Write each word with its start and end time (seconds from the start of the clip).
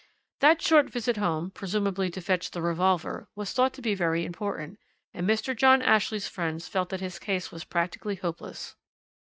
"That 0.39 0.63
short 0.63 0.89
visit 0.89 1.17
home 1.17 1.51
presumably 1.51 2.09
to 2.09 2.21
fetch 2.21 2.49
the 2.49 2.61
revolver 2.63 3.27
was 3.35 3.53
thought 3.53 3.71
to 3.75 3.83
be 3.83 3.93
very 3.93 4.25
important, 4.25 4.79
and 5.13 5.29
Mr. 5.29 5.55
John 5.55 5.83
Ashley's 5.83 6.27
friends 6.27 6.67
felt 6.67 6.89
that 6.89 7.01
his 7.01 7.19
case 7.19 7.51
was 7.51 7.63
practically 7.65 8.15
hopeless. 8.15 8.75